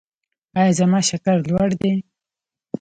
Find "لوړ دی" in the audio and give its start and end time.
1.49-1.93